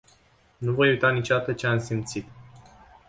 Nu 0.57 0.73
voi 0.73 0.89
uita 0.89 1.09
niciodată 1.11 1.53
ce 1.53 1.67
am 1.67 1.79
simțit. 1.79 2.25